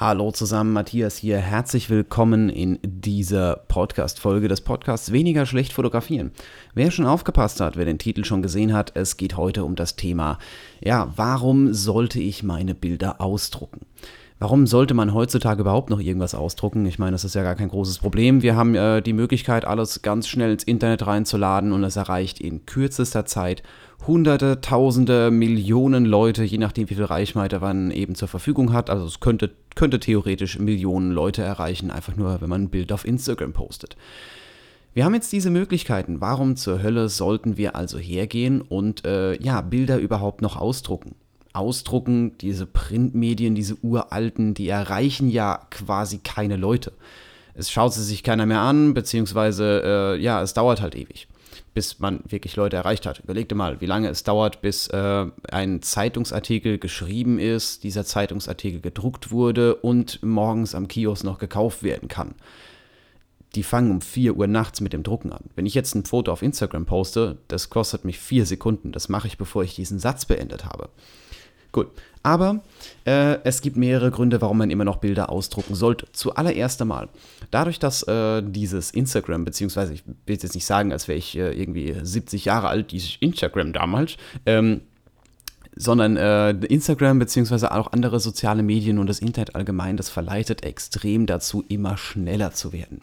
Hallo 0.00 0.32
zusammen, 0.32 0.72
Matthias 0.72 1.18
hier. 1.18 1.36
Herzlich 1.36 1.90
willkommen 1.90 2.48
in 2.48 2.78
dieser 2.82 3.56
Podcast-Folge 3.68 4.48
des 4.48 4.62
Podcasts 4.62 5.12
Weniger 5.12 5.44
schlecht 5.44 5.74
fotografieren. 5.74 6.30
Wer 6.72 6.90
schon 6.90 7.04
aufgepasst 7.04 7.60
hat, 7.60 7.76
wer 7.76 7.84
den 7.84 7.98
Titel 7.98 8.24
schon 8.24 8.40
gesehen 8.40 8.72
hat, 8.72 8.96
es 8.96 9.18
geht 9.18 9.36
heute 9.36 9.62
um 9.62 9.76
das 9.76 9.96
Thema, 9.96 10.38
ja, 10.82 11.12
warum 11.16 11.74
sollte 11.74 12.18
ich 12.18 12.42
meine 12.42 12.74
Bilder 12.74 13.20
ausdrucken? 13.20 13.80
Warum 14.42 14.66
sollte 14.66 14.94
man 14.94 15.12
heutzutage 15.12 15.60
überhaupt 15.60 15.90
noch 15.90 16.00
irgendwas 16.00 16.34
ausdrucken? 16.34 16.86
Ich 16.86 16.98
meine, 16.98 17.12
das 17.12 17.24
ist 17.24 17.34
ja 17.34 17.42
gar 17.42 17.56
kein 17.56 17.68
großes 17.68 17.98
Problem. 17.98 18.40
Wir 18.40 18.56
haben 18.56 18.74
äh, 18.74 19.02
die 19.02 19.12
Möglichkeit, 19.12 19.66
alles 19.66 20.00
ganz 20.00 20.28
schnell 20.28 20.52
ins 20.52 20.64
Internet 20.64 21.06
reinzuladen 21.06 21.72
und 21.72 21.84
es 21.84 21.96
erreicht 21.96 22.40
in 22.40 22.64
kürzester 22.64 23.26
Zeit 23.26 23.62
Hunderte, 24.06 24.62
Tausende, 24.62 25.30
Millionen 25.30 26.06
Leute, 26.06 26.42
je 26.42 26.56
nachdem, 26.56 26.88
wie 26.88 26.94
viel 26.94 27.04
Reichweite 27.04 27.60
man 27.60 27.90
eben 27.90 28.14
zur 28.14 28.28
Verfügung 28.28 28.72
hat. 28.72 28.88
Also 28.88 29.04
es 29.04 29.20
könnte, 29.20 29.50
könnte 29.74 30.00
theoretisch 30.00 30.58
Millionen 30.58 31.10
Leute 31.10 31.42
erreichen, 31.42 31.90
einfach 31.90 32.16
nur, 32.16 32.40
wenn 32.40 32.48
man 32.48 32.62
ein 32.62 32.70
Bild 32.70 32.92
auf 32.92 33.04
Instagram 33.04 33.52
postet. 33.52 33.98
Wir 34.94 35.04
haben 35.04 35.12
jetzt 35.12 35.32
diese 35.32 35.50
Möglichkeiten. 35.50 36.22
Warum 36.22 36.56
zur 36.56 36.82
Hölle 36.82 37.10
sollten 37.10 37.58
wir 37.58 37.76
also 37.76 37.98
hergehen 37.98 38.62
und 38.62 39.04
äh, 39.04 39.38
ja, 39.38 39.60
Bilder 39.60 39.98
überhaupt 39.98 40.40
noch 40.40 40.56
ausdrucken? 40.56 41.14
Ausdrucken, 41.52 42.36
diese 42.38 42.66
Printmedien, 42.66 43.54
diese 43.54 43.76
uralten, 43.82 44.54
die 44.54 44.68
erreichen 44.68 45.28
ja 45.28 45.66
quasi 45.70 46.18
keine 46.18 46.56
Leute. 46.56 46.92
Es 47.54 47.70
schaut 47.70 47.92
sie 47.92 48.04
sich 48.04 48.22
keiner 48.22 48.46
mehr 48.46 48.60
an, 48.60 48.94
beziehungsweise 48.94 49.82
äh, 49.84 50.22
ja, 50.22 50.42
es 50.42 50.54
dauert 50.54 50.80
halt 50.80 50.94
ewig, 50.94 51.28
bis 51.74 51.98
man 51.98 52.20
wirklich 52.26 52.56
Leute 52.56 52.76
erreicht 52.76 53.06
hat. 53.06 53.20
Überleg 53.20 53.48
dir 53.48 53.56
mal, 53.56 53.80
wie 53.80 53.86
lange 53.86 54.08
es 54.08 54.22
dauert, 54.22 54.62
bis 54.62 54.86
äh, 54.88 55.26
ein 55.50 55.82
Zeitungsartikel 55.82 56.78
geschrieben 56.78 57.38
ist, 57.38 57.84
dieser 57.84 58.04
Zeitungsartikel 58.04 58.80
gedruckt 58.80 59.30
wurde 59.30 59.74
und 59.74 60.22
morgens 60.22 60.74
am 60.74 60.88
Kiosk 60.88 61.24
noch 61.24 61.38
gekauft 61.38 61.82
werden 61.82 62.08
kann. 62.08 62.34
Die 63.56 63.64
fangen 63.64 63.90
um 63.90 64.00
4 64.00 64.36
Uhr 64.36 64.46
nachts 64.46 64.80
mit 64.80 64.92
dem 64.92 65.02
Drucken 65.02 65.32
an. 65.32 65.50
Wenn 65.56 65.66
ich 65.66 65.74
jetzt 65.74 65.96
ein 65.96 66.04
Foto 66.04 66.30
auf 66.30 66.42
Instagram 66.42 66.86
poste, 66.86 67.38
das 67.48 67.68
kostet 67.68 68.04
mich 68.04 68.20
4 68.20 68.46
Sekunden. 68.46 68.92
Das 68.92 69.08
mache 69.08 69.26
ich, 69.26 69.38
bevor 69.38 69.64
ich 69.64 69.74
diesen 69.74 69.98
Satz 69.98 70.24
beendet 70.24 70.64
habe. 70.64 70.88
Gut. 71.72 71.88
Aber 72.22 72.60
äh, 73.06 73.38
es 73.44 73.62
gibt 73.62 73.76
mehrere 73.76 74.10
Gründe, 74.10 74.42
warum 74.42 74.58
man 74.58 74.70
immer 74.70 74.84
noch 74.84 74.96
Bilder 74.96 75.30
ausdrucken 75.30 75.74
sollte. 75.74 76.06
Zuallererst 76.12 76.82
einmal, 76.82 77.08
dadurch, 77.50 77.78
dass 77.78 78.02
äh, 78.02 78.42
dieses 78.42 78.90
Instagram, 78.90 79.44
beziehungsweise 79.44 79.94
ich 79.94 80.04
will 80.04 80.36
jetzt 80.36 80.54
nicht 80.54 80.66
sagen, 80.66 80.92
als 80.92 81.08
wäre 81.08 81.18
ich 81.18 81.36
äh, 81.36 81.52
irgendwie 81.52 81.94
70 82.02 82.44
Jahre 82.44 82.68
alt, 82.68 82.92
dieses 82.92 83.16
Instagram 83.20 83.72
damals, 83.72 84.16
ähm, 84.44 84.82
sondern 85.74 86.16
äh, 86.16 86.50
Instagram 86.50 87.18
beziehungsweise 87.18 87.72
auch 87.72 87.92
andere 87.92 88.20
soziale 88.20 88.62
Medien 88.62 88.98
und 88.98 89.06
das 89.06 89.20
Internet 89.20 89.54
allgemein, 89.54 89.96
das 89.96 90.10
verleitet 90.10 90.62
extrem 90.62 91.24
dazu, 91.24 91.64
immer 91.68 91.96
schneller 91.96 92.52
zu 92.52 92.72
werden. 92.74 93.00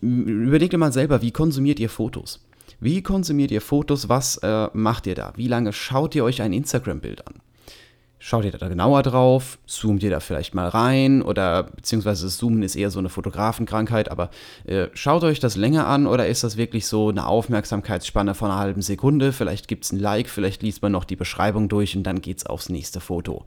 Überlegt 0.00 0.72
ihr 0.72 0.78
mal 0.78 0.92
selber, 0.92 1.22
wie 1.22 1.32
konsumiert 1.32 1.78
ihr 1.78 1.90
Fotos? 1.90 2.40
Wie 2.80 3.02
konsumiert 3.02 3.50
ihr 3.50 3.60
Fotos? 3.60 4.08
Was 4.08 4.38
äh, 4.38 4.68
macht 4.72 5.06
ihr 5.06 5.14
da? 5.14 5.32
Wie 5.36 5.48
lange 5.48 5.72
schaut 5.72 6.14
ihr 6.14 6.24
euch 6.24 6.42
ein 6.42 6.52
Instagram-Bild 6.52 7.26
an? 7.26 7.34
Schaut 8.26 8.46
ihr 8.46 8.52
da 8.52 8.68
genauer 8.68 9.02
drauf? 9.02 9.58
Zoomt 9.66 10.02
ihr 10.02 10.08
da 10.08 10.18
vielleicht 10.18 10.54
mal 10.54 10.68
rein? 10.68 11.20
Oder 11.20 11.64
beziehungsweise 11.64 12.26
Zoomen 12.28 12.62
ist 12.62 12.74
eher 12.74 12.90
so 12.90 12.98
eine 12.98 13.10
Fotografenkrankheit, 13.10 14.10
aber 14.10 14.30
äh, 14.64 14.86
schaut 14.94 15.24
euch 15.24 15.40
das 15.40 15.56
länger 15.56 15.86
an 15.86 16.06
oder 16.06 16.26
ist 16.26 16.42
das 16.42 16.56
wirklich 16.56 16.86
so 16.86 17.10
eine 17.10 17.26
Aufmerksamkeitsspanne 17.26 18.34
von 18.34 18.50
einer 18.50 18.60
halben 18.60 18.80
Sekunde? 18.80 19.32
Vielleicht 19.32 19.68
gibt 19.68 19.84
es 19.84 19.92
ein 19.92 19.98
Like, 19.98 20.30
vielleicht 20.30 20.62
liest 20.62 20.80
man 20.80 20.92
noch 20.92 21.04
die 21.04 21.16
Beschreibung 21.16 21.68
durch 21.68 21.98
und 21.98 22.04
dann 22.04 22.22
geht 22.22 22.38
es 22.38 22.46
aufs 22.46 22.70
nächste 22.70 23.00
Foto. 23.00 23.44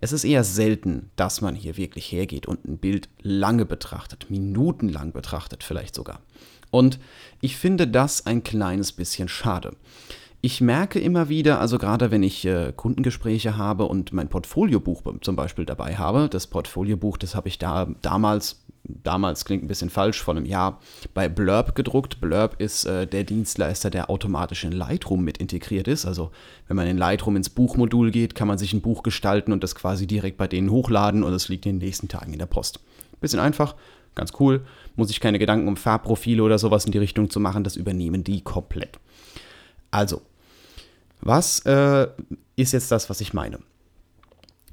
Es 0.00 0.12
ist 0.12 0.22
eher 0.22 0.44
selten, 0.44 1.10
dass 1.16 1.40
man 1.40 1.56
hier 1.56 1.76
wirklich 1.76 2.12
hergeht 2.12 2.46
und 2.46 2.64
ein 2.64 2.78
Bild 2.78 3.08
lange 3.22 3.64
betrachtet, 3.64 4.30
minutenlang 4.30 5.12
betrachtet 5.12 5.64
vielleicht 5.64 5.96
sogar. 5.96 6.20
Und 6.72 6.98
ich 7.42 7.56
finde 7.56 7.86
das 7.86 8.26
ein 8.26 8.42
kleines 8.42 8.92
bisschen 8.92 9.28
schade. 9.28 9.76
Ich 10.40 10.60
merke 10.60 10.98
immer 10.98 11.28
wieder, 11.28 11.60
also 11.60 11.78
gerade 11.78 12.10
wenn 12.10 12.24
ich 12.24 12.44
äh, 12.46 12.72
Kundengespräche 12.74 13.56
habe 13.56 13.84
und 13.84 14.12
mein 14.12 14.28
Portfoliobuch 14.28 15.02
zum 15.20 15.36
Beispiel 15.36 15.66
dabei 15.66 15.96
habe, 15.96 16.28
das 16.28 16.48
Portfoliobuch, 16.48 17.16
das 17.18 17.36
habe 17.36 17.46
ich 17.46 17.58
da 17.58 17.86
damals, 18.00 18.64
damals 18.82 19.44
klingt 19.44 19.62
ein 19.62 19.68
bisschen 19.68 19.90
falsch, 19.90 20.20
vor 20.20 20.34
einem 20.34 20.46
Jahr 20.46 20.80
bei 21.14 21.28
Blurb 21.28 21.76
gedruckt. 21.76 22.20
Blurb 22.20 22.56
ist 22.58 22.86
äh, 22.86 23.06
der 23.06 23.22
Dienstleister, 23.22 23.90
der 23.90 24.10
automatisch 24.10 24.64
in 24.64 24.72
Lightroom 24.72 25.22
mit 25.22 25.38
integriert 25.38 25.86
ist. 25.86 26.06
Also 26.06 26.32
wenn 26.66 26.76
man 26.76 26.88
in 26.88 26.98
Lightroom 26.98 27.36
ins 27.36 27.50
Buchmodul 27.50 28.10
geht, 28.10 28.34
kann 28.34 28.48
man 28.48 28.58
sich 28.58 28.72
ein 28.72 28.80
Buch 28.80 29.04
gestalten 29.04 29.52
und 29.52 29.62
das 29.62 29.74
quasi 29.74 30.06
direkt 30.08 30.38
bei 30.38 30.48
denen 30.48 30.70
hochladen 30.70 31.22
und 31.22 31.34
es 31.34 31.48
liegt 31.48 31.66
in 31.66 31.78
den 31.78 31.86
nächsten 31.86 32.08
Tagen 32.08 32.32
in 32.32 32.40
der 32.40 32.46
Post. 32.46 32.80
Bisschen 33.20 33.38
einfach, 33.38 33.76
Ganz 34.14 34.32
cool. 34.38 34.64
Muss 34.96 35.10
ich 35.10 35.20
keine 35.20 35.38
Gedanken 35.38 35.68
um 35.68 35.76
Farbprofile 35.76 36.42
oder 36.42 36.58
sowas 36.58 36.84
in 36.84 36.92
die 36.92 36.98
Richtung 36.98 37.30
zu 37.30 37.40
machen. 37.40 37.64
Das 37.64 37.76
übernehmen 37.76 38.24
die 38.24 38.42
komplett. 38.42 38.98
Also, 39.90 40.22
was 41.20 41.60
äh, 41.60 42.08
ist 42.56 42.72
jetzt 42.72 42.90
das, 42.90 43.08
was 43.08 43.20
ich 43.20 43.32
meine? 43.32 43.58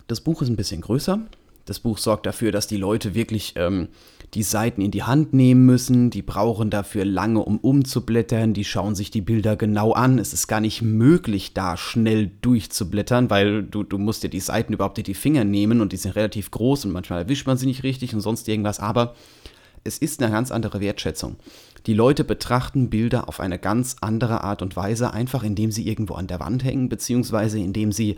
Das 0.07 0.21
Buch 0.21 0.41
ist 0.41 0.49
ein 0.49 0.55
bisschen 0.55 0.81
größer. 0.81 1.19
Das 1.65 1.79
Buch 1.79 1.97
sorgt 1.97 2.25
dafür, 2.25 2.51
dass 2.51 2.67
die 2.67 2.77
Leute 2.77 3.13
wirklich 3.15 3.53
ähm, 3.55 3.89
die 4.33 4.43
Seiten 4.43 4.81
in 4.81 4.91
die 4.91 5.03
Hand 5.03 5.33
nehmen 5.33 5.65
müssen. 5.65 6.09
Die 6.09 6.21
brauchen 6.21 6.69
dafür 6.69 7.05
lange, 7.05 7.39
um 7.39 7.57
umzublättern. 7.57 8.53
Die 8.53 8.65
schauen 8.65 8.95
sich 8.95 9.11
die 9.11 9.21
Bilder 9.21 9.55
genau 9.55 9.93
an. 9.93 10.19
Es 10.19 10.33
ist 10.33 10.47
gar 10.47 10.61
nicht 10.61 10.81
möglich, 10.81 11.53
da 11.53 11.77
schnell 11.77 12.31
durchzublättern, 12.41 13.29
weil 13.29 13.63
du, 13.63 13.83
du 13.83 13.97
musst 13.97 14.23
dir 14.23 14.29
die 14.29 14.39
Seiten 14.39 14.73
überhaupt 14.73 14.97
in 14.97 15.03
die 15.03 15.13
Finger 15.13 15.43
nehmen 15.43 15.81
und 15.81 15.91
die 15.93 15.97
sind 15.97 16.15
relativ 16.15 16.51
groß 16.51 16.85
und 16.85 16.91
manchmal 16.91 17.23
erwischt 17.23 17.47
man 17.47 17.57
sie 17.57 17.65
nicht 17.65 17.83
richtig 17.83 18.13
und 18.13 18.21
sonst 18.21 18.47
irgendwas. 18.47 18.79
Aber 18.79 19.15
es 19.83 19.97
ist 19.97 20.21
eine 20.21 20.31
ganz 20.31 20.51
andere 20.51 20.79
Wertschätzung. 20.79 21.37
Die 21.85 21.93
Leute 21.93 22.23
betrachten 22.23 22.89
Bilder 22.89 23.29
auf 23.29 23.39
eine 23.39 23.57
ganz 23.57 23.95
andere 24.01 24.43
Art 24.43 24.61
und 24.61 24.75
Weise, 24.75 25.13
einfach 25.13 25.43
indem 25.43 25.71
sie 25.71 25.87
irgendwo 25.87 26.15
an 26.15 26.27
der 26.27 26.39
Wand 26.39 26.63
hängen, 26.63 26.89
beziehungsweise 26.89 27.59
indem 27.59 27.91
sie 27.91 28.17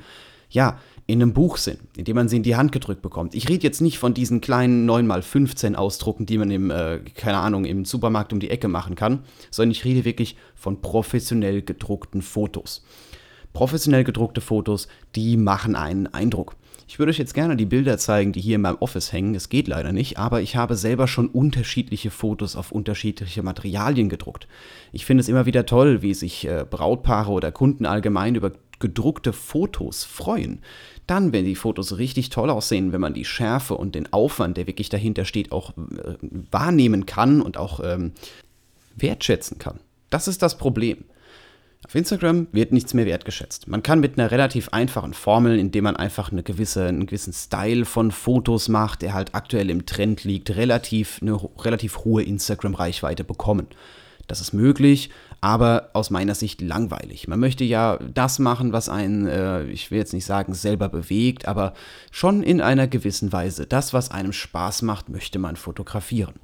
ja, 0.52 0.78
in 1.08 1.22
einem 1.22 1.34
Buch 1.34 1.58
sind, 1.58 1.80
in 1.98 2.06
dem 2.06 2.16
man 2.16 2.30
sie 2.30 2.38
in 2.38 2.44
die 2.44 2.56
Hand 2.56 2.72
gedrückt 2.72 3.02
bekommt. 3.02 3.34
Ich 3.36 3.50
rede 3.50 3.64
jetzt 3.64 3.82
nicht 3.82 3.98
von 3.98 4.14
diesen 4.14 4.40
kleinen 4.40 4.90
9x15 4.90 5.76
Ausdrucken, 5.76 6.26
die 6.26 6.38
man 6.38 6.52
im, 6.52 6.70
äh, 6.70 7.00
keine 7.16 7.38
Ahnung, 7.38 7.66
im 7.66 7.86
Supermarkt 7.86 8.32
um 8.32 8.40
die 8.40 8.50
Ecke 8.50 8.68
machen 8.68 8.96
kann, 8.96 9.24
sondern 9.50 9.72
ich 9.72 9.84
rede 9.84 10.06
wirklich 10.06 10.36
von 10.56 10.82
professionell 10.82 11.64
gedruckten 11.64 12.22
Fotos. 12.22 12.86
Professionell 13.54 14.04
gedruckte 14.04 14.40
Fotos, 14.40 14.88
die 15.16 15.36
machen 15.36 15.76
einen 15.76 16.08
Eindruck. 16.08 16.56
Ich 16.88 17.00
würde 17.00 17.12
euch 17.12 17.18
jetzt 17.18 17.34
gerne 17.34 17.56
die 17.56 17.66
Bilder 17.66 17.98
zeigen, 17.98 18.34
die 18.34 18.42
hier 18.42 18.56
in 18.56 18.62
meinem 18.62 18.78
Office 18.80 19.14
hängen. 19.14 19.34
Es 19.34 19.48
geht 19.48 19.68
leider 19.70 19.94
nicht, 19.94 20.18
aber 20.18 20.42
ich 20.42 20.58
habe 20.58 20.76
selber 20.76 21.08
schon 21.08 21.28
unterschiedliche 21.28 22.12
Fotos 22.12 22.58
auf 22.58 22.72
unterschiedliche 22.72 23.44
Materialien 23.44 24.10
gedruckt. 24.10 24.48
Ich 24.92 25.06
finde 25.06 25.22
es 25.22 25.30
immer 25.30 25.46
wieder 25.46 25.66
toll, 25.66 26.02
wie 26.02 26.14
sich 26.14 26.46
äh, 26.48 26.66
Brautpaare 26.70 27.32
oder 27.32 27.52
Kunden 27.52 27.86
allgemein 27.86 28.36
über 28.36 28.52
gedruckte 28.82 29.32
Fotos 29.32 30.04
freuen. 30.04 30.60
Dann, 31.08 31.32
wenn 31.32 31.46
die 31.46 31.56
Fotos 31.56 31.98
richtig 31.98 32.30
toll 32.30 32.50
aussehen, 32.50 32.92
wenn 32.92 33.02
man 33.02 33.14
die 33.14 33.26
Schärfe 33.26 33.76
und 33.76 33.96
den 33.96 34.12
Aufwand, 34.12 34.58
der 34.58 34.68
wirklich 34.68 34.90
dahinter 34.90 35.24
steht, 35.24 35.54
auch 35.54 35.72
äh, 35.78 36.16
wahrnehmen 36.52 37.06
kann 37.06 37.42
und 37.42 37.58
auch 37.58 37.80
ähm, 37.84 38.12
wertschätzen 38.98 39.58
kann. 39.58 39.80
Das 40.10 40.28
ist 40.28 40.42
das 40.42 40.58
Problem. 40.58 41.06
Auf 41.88 41.96
Instagram 41.96 42.48
wird 42.52 42.72
nichts 42.72 42.94
mehr 42.94 43.08
wertgeschätzt. 43.08 43.68
Man 43.68 43.82
kann 43.82 44.00
mit 44.00 44.18
einer 44.18 44.30
relativ 44.30 44.70
einfachen 44.70 45.14
Formel, 45.14 45.58
indem 45.58 45.86
man 45.86 45.96
einfach 45.96 46.32
eine 46.32 46.44
gewisse, 46.44 46.86
einen 46.86 47.08
gewissen 47.08 47.34
Style 47.34 47.86
von 47.86 48.12
Fotos 48.12 48.70
macht, 48.70 49.02
der 49.02 49.14
halt 49.14 49.34
aktuell 49.34 49.70
im 49.72 49.88
Trend 49.88 50.24
liegt, 50.24 50.56
relativ, 50.56 51.20
eine 51.22 51.40
relativ 51.58 51.98
hohe 52.00 52.22
Instagram-Reichweite 52.22 53.24
bekommen. 53.24 53.68
Das 54.32 54.40
ist 54.40 54.54
möglich, 54.54 55.10
aber 55.42 55.90
aus 55.92 56.10
meiner 56.10 56.36
Sicht 56.36 56.62
langweilig. 56.62 57.28
Man 57.28 57.42
möchte 57.42 57.66
ja 57.66 57.98
das 57.98 58.40
machen, 58.40 58.72
was 58.72 58.88
einen, 58.88 59.28
äh, 59.28 59.66
ich 59.66 59.92
will 59.92 59.98
jetzt 59.98 60.14
nicht 60.14 60.24
sagen, 60.24 60.54
selber 60.54 60.88
bewegt, 60.88 61.50
aber 61.50 61.74
schon 62.12 62.42
in 62.42 62.62
einer 62.62 62.88
gewissen 62.88 63.34
Weise. 63.34 63.68
Das, 63.68 63.94
was 63.94 64.10
einem 64.10 64.32
Spaß 64.32 64.84
macht, 64.84 65.10
möchte 65.10 65.38
man 65.38 65.58
fotografieren. 65.58 66.36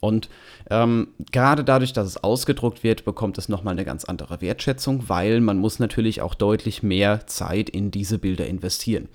Und 0.00 0.28
ähm, 0.70 1.06
gerade 1.30 1.62
dadurch, 1.62 1.92
dass 1.92 2.08
es 2.08 2.16
ausgedruckt 2.16 2.82
wird, 2.82 3.04
bekommt 3.04 3.38
es 3.38 3.48
nochmal 3.48 3.74
eine 3.74 3.84
ganz 3.84 4.04
andere 4.04 4.40
Wertschätzung, 4.40 5.08
weil 5.08 5.40
man 5.40 5.58
muss 5.58 5.78
natürlich 5.78 6.20
auch 6.20 6.34
deutlich 6.34 6.82
mehr 6.82 7.28
Zeit 7.28 7.70
in 7.70 7.92
diese 7.92 8.18
Bilder 8.18 8.48
investieren. 8.48 9.08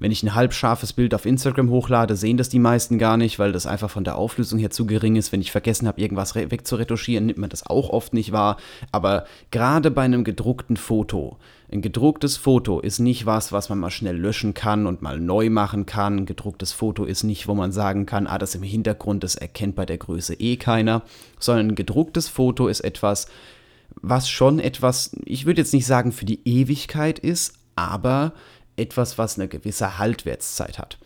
Wenn 0.00 0.12
ich 0.12 0.22
ein 0.22 0.34
halbscharfes 0.34 0.92
Bild 0.92 1.12
auf 1.12 1.26
Instagram 1.26 1.70
hochlade, 1.70 2.14
sehen 2.14 2.36
das 2.36 2.48
die 2.48 2.60
meisten 2.60 2.98
gar 2.98 3.16
nicht, 3.16 3.38
weil 3.38 3.50
das 3.50 3.66
einfach 3.66 3.90
von 3.90 4.04
der 4.04 4.16
Auflösung 4.16 4.58
her 4.58 4.70
zu 4.70 4.86
gering 4.86 5.16
ist. 5.16 5.32
Wenn 5.32 5.40
ich 5.40 5.50
vergessen 5.50 5.88
habe, 5.88 6.00
irgendwas 6.00 6.36
wegzuretuschieren, 6.36 7.26
nimmt 7.26 7.38
man 7.38 7.50
das 7.50 7.66
auch 7.66 7.90
oft 7.90 8.14
nicht 8.14 8.30
wahr. 8.30 8.58
Aber 8.92 9.24
gerade 9.50 9.90
bei 9.90 10.02
einem 10.02 10.22
gedruckten 10.22 10.76
Foto, 10.76 11.38
ein 11.70 11.82
gedrucktes 11.82 12.36
Foto 12.36 12.80
ist 12.80 13.00
nicht 13.00 13.26
was, 13.26 13.50
was 13.52 13.68
man 13.68 13.80
mal 13.80 13.90
schnell 13.90 14.16
löschen 14.16 14.54
kann 14.54 14.86
und 14.86 15.02
mal 15.02 15.18
neu 15.18 15.50
machen 15.50 15.84
kann. 15.84 16.18
Ein 16.18 16.26
gedrucktes 16.26 16.72
Foto 16.72 17.04
ist 17.04 17.24
nicht, 17.24 17.48
wo 17.48 17.54
man 17.54 17.72
sagen 17.72 18.06
kann, 18.06 18.26
ah, 18.26 18.38
das 18.38 18.54
im 18.54 18.62
Hintergrund, 18.62 19.24
das 19.24 19.34
erkennt 19.34 19.74
bei 19.74 19.84
der 19.84 19.98
Größe 19.98 20.34
eh 20.34 20.56
keiner, 20.56 21.02
sondern 21.40 21.68
ein 21.68 21.74
gedrucktes 21.74 22.28
Foto 22.28 22.68
ist 22.68 22.80
etwas, 22.80 23.26
was 24.00 24.30
schon 24.30 24.60
etwas, 24.60 25.10
ich 25.24 25.44
würde 25.44 25.60
jetzt 25.60 25.74
nicht 25.74 25.86
sagen 25.86 26.12
für 26.12 26.24
die 26.24 26.40
Ewigkeit 26.44 27.18
ist, 27.18 27.54
aber 27.74 28.32
etwas, 28.78 29.18
was 29.18 29.38
eine 29.38 29.48
gewisse 29.48 29.98
Haltwertszeit 29.98 30.78
hat. 30.78 30.98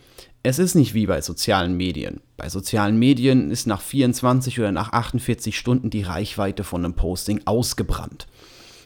Es 0.43 0.59
ist 0.59 0.75
nicht 0.75 0.93
wie 0.93 1.05
bei 1.05 1.21
sozialen 1.21 1.77
Medien. 1.77 2.19
Bei 2.35 2.49
sozialen 2.49 2.97
Medien 2.97 3.49
ist 3.49 3.65
nach 3.65 3.81
24 3.81 4.59
oder 4.59 4.73
nach 4.73 4.91
48 4.91 5.57
Stunden 5.57 5.89
die 5.89 6.01
Reichweite 6.01 6.65
von 6.65 6.83
einem 6.83 6.95
Posting 6.95 7.41
ausgebrannt. 7.45 8.27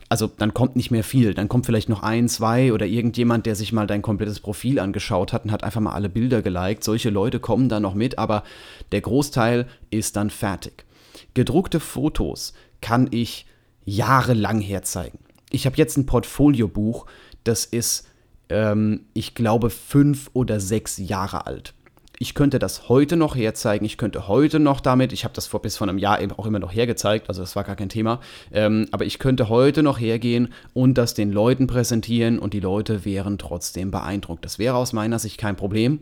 Also 0.09 0.27
dann 0.27 0.53
kommt 0.53 0.75
nicht 0.75 0.91
mehr 0.91 1.03
viel, 1.03 1.33
dann 1.33 1.49
kommt 1.49 1.65
vielleicht 1.65 1.89
noch 1.89 2.01
ein, 2.01 2.29
zwei 2.29 2.71
oder 2.71 2.85
irgendjemand, 2.85 3.45
der 3.45 3.55
sich 3.55 3.73
mal 3.73 3.87
dein 3.87 4.01
komplettes 4.01 4.39
Profil 4.39 4.79
angeschaut 4.79 5.33
hat 5.33 5.43
und 5.43 5.51
hat 5.51 5.63
einfach 5.63 5.81
mal 5.81 5.93
alle 5.93 6.09
Bilder 6.09 6.41
geliked. 6.41 6.83
Solche 6.83 7.09
Leute 7.09 7.39
kommen 7.39 7.67
dann 7.67 7.83
noch 7.83 7.93
mit, 7.93 8.17
aber 8.17 8.43
der 8.91 9.01
Großteil 9.01 9.67
ist 9.89 10.15
dann 10.15 10.29
fertig. 10.29 10.85
Gedruckte 11.33 11.79
Fotos 11.79 12.53
kann 12.81 13.09
ich 13.11 13.47
jahrelang 13.83 14.61
herzeigen. 14.61 15.19
Ich 15.49 15.65
habe 15.65 15.77
jetzt 15.77 15.97
ein 15.97 16.05
Portfoliobuch, 16.05 17.05
das 17.43 17.65
ist, 17.65 18.07
ähm, 18.49 19.05
ich 19.13 19.35
glaube, 19.35 19.69
fünf 19.69 20.29
oder 20.33 20.59
sechs 20.59 20.97
Jahre 20.97 21.45
alt 21.47 21.73
ich 22.19 22.33
könnte 22.33 22.59
das 22.59 22.89
heute 22.89 23.15
noch 23.15 23.35
herzeigen, 23.35 23.85
ich 23.85 23.97
könnte 23.97 24.27
heute 24.27 24.59
noch 24.59 24.79
damit, 24.79 25.13
ich 25.13 25.23
habe 25.23 25.33
das 25.33 25.47
vor 25.47 25.61
bis 25.61 25.77
vor 25.77 25.87
einem 25.87 25.97
Jahr 25.97 26.21
eben 26.21 26.31
auch 26.31 26.45
immer 26.45 26.59
noch 26.59 26.73
hergezeigt, 26.73 27.29
also 27.29 27.41
das 27.41 27.55
war 27.55 27.63
gar 27.63 27.75
kein 27.75 27.89
Thema, 27.89 28.19
ähm, 28.51 28.87
aber 28.91 29.05
ich 29.05 29.19
könnte 29.19 29.49
heute 29.49 29.83
noch 29.83 29.99
hergehen 29.99 30.53
und 30.73 30.95
das 30.95 31.13
den 31.13 31.31
Leuten 31.31 31.67
präsentieren 31.67 32.39
und 32.39 32.53
die 32.53 32.59
Leute 32.59 33.05
wären 33.05 33.37
trotzdem 33.37 33.91
beeindruckt. 33.91 34.43
Das 34.45 34.57
wäre 34.57 34.75
aus 34.75 34.93
meiner 34.93 35.19
Sicht 35.19 35.37
kein 35.37 35.55
Problem. 35.55 36.01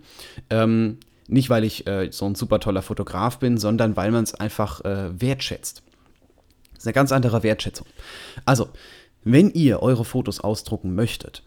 Ähm, 0.49 0.97
nicht, 1.27 1.49
weil 1.49 1.63
ich 1.63 1.87
äh, 1.87 2.09
so 2.11 2.25
ein 2.25 2.35
super 2.35 2.59
toller 2.59 2.81
Fotograf 2.81 3.39
bin, 3.39 3.57
sondern 3.57 3.95
weil 3.95 4.11
man 4.11 4.23
es 4.23 4.35
einfach 4.35 4.85
äh, 4.85 5.19
wertschätzt. 5.19 5.81
Das 6.73 6.83
ist 6.83 6.87
eine 6.87 6.93
ganz 6.93 7.11
andere 7.11 7.41
Wertschätzung. 7.41 7.87
Also, 8.45 8.69
wenn 9.23 9.49
ihr 9.49 9.81
eure 9.81 10.05
Fotos 10.05 10.39
ausdrucken 10.39 10.93
möchtet, 10.93 11.41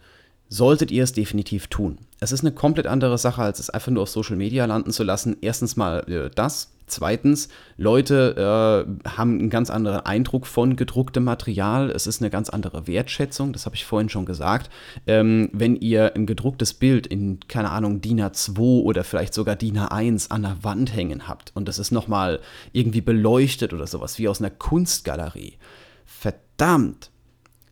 solltet 0.49 0.91
ihr 0.91 1.03
es 1.03 1.13
definitiv 1.13 1.67
tun. 1.67 1.99
Es 2.19 2.31
ist 2.31 2.41
eine 2.41 2.51
komplett 2.51 2.87
andere 2.87 3.17
Sache, 3.17 3.41
als 3.41 3.59
es 3.59 3.69
einfach 3.69 3.91
nur 3.91 4.03
auf 4.03 4.09
Social 4.09 4.35
Media 4.35 4.65
landen 4.65 4.91
zu 4.91 5.03
lassen. 5.03 5.37
Erstens 5.41 5.77
mal 5.77 5.99
äh, 6.09 6.29
das. 6.33 6.71
Zweitens, 6.87 7.49
Leute 7.77 8.85
äh, 9.05 9.09
haben 9.09 9.39
einen 9.39 9.51
ganz 9.51 9.69
anderen 9.69 9.99
Eindruck 10.01 10.47
von 10.47 10.75
gedrucktem 10.75 11.23
Material. 11.23 11.91
Es 11.91 12.07
ist 12.07 12.19
eine 12.19 12.31
ganz 12.31 12.49
andere 12.49 12.87
Wertschätzung, 12.87 13.53
das 13.53 13.67
habe 13.67 13.75
ich 13.75 13.85
vorhin 13.85 14.09
schon 14.09 14.25
gesagt. 14.25 14.71
Ähm, 15.05 15.49
wenn 15.53 15.75
ihr 15.75 16.15
ein 16.15 16.25
gedrucktes 16.25 16.73
Bild 16.73 17.05
in, 17.05 17.41
keine 17.47 17.69
Ahnung, 17.69 18.01
DIN 18.01 18.21
A2 18.21 18.81
oder 18.81 19.03
vielleicht 19.03 19.35
sogar 19.35 19.55
DIN 19.55 19.77
A1 19.77 20.31
an 20.31 20.41
der 20.41 20.63
Wand 20.63 20.95
hängen 20.95 21.27
habt 21.27 21.51
und 21.53 21.67
das 21.67 21.77
ist 21.77 21.91
nochmal 21.91 22.39
irgendwie 22.73 23.01
beleuchtet 23.01 23.71
oder 23.71 23.85
sowas 23.85 24.17
wie 24.17 24.27
aus 24.27 24.41
einer 24.41 24.49
Kunstgalerie. 24.49 25.57
Verdammt, 26.05 27.11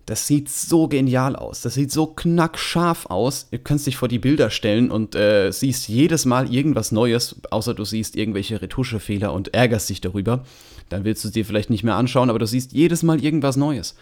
das 0.07 0.25
sieht 0.25 0.48
so 0.50 0.88
genial 0.88 1.36
aus. 1.36 1.62
Das 1.62 1.74
sieht 1.74 1.92
so 1.92 2.07
knackscharf 2.07 3.07
aus. 3.07 3.50
Du 3.51 3.59
kannst 3.59 3.88
dich 3.88 3.98
vor 3.98 4.07
die 4.07 4.19
Bilder 4.19 4.50
stellen 4.50 4.89
und 4.89 5.15
äh, 5.15 5.51
siehst 5.51 5.89
jedes 5.89 6.24
Mal 6.24 6.51
irgendwas 6.51 6.94
Neues, 6.94 7.36
außer 7.51 7.74
du 7.74 7.83
siehst 7.83 8.15
irgendwelche 8.15 8.62
Retuschefehler 8.62 9.33
und 9.33 9.54
ärgerst 9.54 9.89
dich 9.89 10.00
darüber. 10.00 10.45
Dann 10.88 11.04
willst 11.04 11.25
du 11.25 11.27
es 11.27 11.33
dir 11.33 11.44
vielleicht 11.44 11.69
nicht 11.69 11.83
mehr 11.83 11.95
anschauen, 11.95 12.30
aber 12.30 12.39
du 12.39 12.48
siehst 12.48 12.71
jedes 12.71 13.04
Mal 13.04 13.21
irgendwas 13.21 13.57
Neues. 13.57 13.95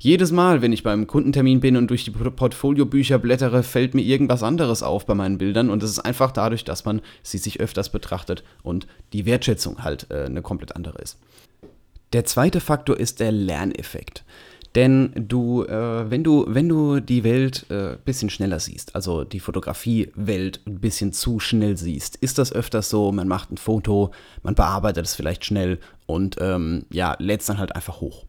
Jedes 0.00 0.32
Mal, 0.32 0.62
wenn 0.62 0.72
ich 0.72 0.82
beim 0.82 1.06
Kundentermin 1.06 1.60
bin 1.60 1.76
und 1.76 1.88
durch 1.88 2.04
die 2.04 2.10
Portfoliobücher 2.10 3.20
blättere, 3.20 3.62
fällt 3.62 3.94
mir 3.94 4.02
irgendwas 4.02 4.42
anderes 4.42 4.82
auf 4.82 5.06
bei 5.06 5.14
meinen 5.14 5.38
Bildern. 5.38 5.70
Und 5.70 5.84
es 5.84 5.90
ist 5.90 6.00
einfach 6.00 6.32
dadurch, 6.32 6.64
dass 6.64 6.84
man 6.84 7.02
sie 7.22 7.38
sich 7.38 7.60
öfters 7.60 7.92
betrachtet 7.92 8.42
und 8.64 8.88
die 9.12 9.26
Wertschätzung 9.26 9.84
halt 9.84 10.08
äh, 10.10 10.24
eine 10.24 10.42
komplett 10.42 10.74
andere 10.74 11.00
ist. 11.00 11.20
Der 12.14 12.24
zweite 12.24 12.58
Faktor 12.58 12.98
ist 12.98 13.20
der 13.20 13.30
Lerneffekt. 13.30 14.24
Denn 14.74 15.12
du, 15.14 15.64
äh, 15.64 16.10
wenn 16.10 16.24
du, 16.24 16.46
wenn 16.48 16.68
du 16.68 17.00
die 17.00 17.24
Welt 17.24 17.66
ein 17.68 17.76
äh, 17.76 17.96
bisschen 18.02 18.30
schneller 18.30 18.58
siehst, 18.58 18.94
also 18.94 19.24
die 19.24 19.40
Fotografiewelt 19.40 20.60
ein 20.66 20.80
bisschen 20.80 21.12
zu 21.12 21.40
schnell 21.40 21.76
siehst, 21.76 22.16
ist 22.16 22.38
das 22.38 22.52
öfters 22.52 22.88
so, 22.88 23.12
man 23.12 23.28
macht 23.28 23.52
ein 23.52 23.58
Foto, 23.58 24.12
man 24.42 24.54
bearbeitet 24.54 25.04
es 25.04 25.14
vielleicht 25.14 25.44
schnell 25.44 25.78
und 26.06 26.36
ähm, 26.40 26.86
ja, 26.90 27.16
lädt 27.18 27.40
es 27.40 27.46
dann 27.46 27.58
halt 27.58 27.76
einfach 27.76 28.00
hoch. 28.00 28.24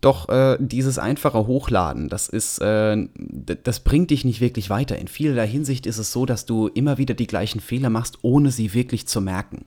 Doch 0.00 0.28
äh, 0.28 0.56
dieses 0.60 0.98
einfache 0.98 1.46
Hochladen, 1.46 2.08
das 2.08 2.28
ist, 2.28 2.58
äh, 2.60 2.96
das 3.64 3.80
bringt 3.80 4.10
dich 4.10 4.24
nicht 4.24 4.40
wirklich 4.40 4.70
weiter. 4.70 4.96
In 4.96 5.08
vielerlei 5.08 5.48
Hinsicht 5.48 5.86
ist 5.86 5.98
es 5.98 6.12
so, 6.12 6.24
dass 6.24 6.46
du 6.46 6.68
immer 6.68 6.98
wieder 6.98 7.14
die 7.14 7.26
gleichen 7.26 7.60
Fehler 7.60 7.90
machst, 7.90 8.18
ohne 8.22 8.52
sie 8.52 8.74
wirklich 8.74 9.08
zu 9.08 9.20
merken. 9.20 9.64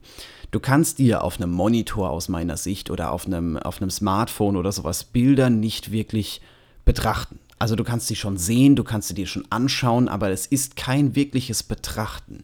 Du 0.51 0.59
kannst 0.59 0.99
dir 0.99 1.23
auf 1.23 1.37
einem 1.37 1.51
Monitor 1.51 2.09
aus 2.09 2.27
meiner 2.27 2.57
Sicht 2.57 2.91
oder 2.91 3.11
auf 3.11 3.25
einem, 3.25 3.57
auf 3.57 3.81
einem 3.81 3.89
Smartphone 3.89 4.57
oder 4.57 4.71
sowas 4.71 5.05
Bilder 5.05 5.49
nicht 5.49 5.91
wirklich 5.91 6.41
betrachten. 6.83 7.39
Also 7.57 7.75
du 7.75 7.83
kannst 7.83 8.07
sie 8.07 8.15
schon 8.15 8.37
sehen, 8.37 8.75
du 8.75 8.83
kannst 8.83 9.07
sie 9.07 9.13
dir 9.13 9.27
schon 9.27 9.45
anschauen, 9.51 10.09
aber 10.09 10.31
es 10.31 10.47
ist 10.47 10.75
kein 10.75 11.15
wirkliches 11.15 11.61
Betrachten. 11.61 12.43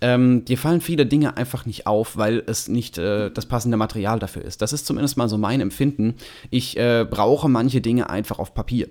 Ähm, 0.00 0.44
dir 0.44 0.58
fallen 0.58 0.80
viele 0.80 1.06
Dinge 1.06 1.36
einfach 1.36 1.64
nicht 1.64 1.86
auf, 1.86 2.16
weil 2.16 2.42
es 2.44 2.66
nicht 2.66 2.98
äh, 2.98 3.30
das 3.30 3.46
passende 3.46 3.76
Material 3.76 4.18
dafür 4.18 4.42
ist. 4.42 4.60
Das 4.60 4.72
ist 4.72 4.84
zumindest 4.84 5.16
mal 5.16 5.28
so 5.28 5.38
mein 5.38 5.60
Empfinden. 5.60 6.14
Ich 6.50 6.76
äh, 6.76 7.06
brauche 7.08 7.48
manche 7.48 7.80
Dinge 7.80 8.10
einfach 8.10 8.40
auf 8.40 8.52
Papier. 8.52 8.88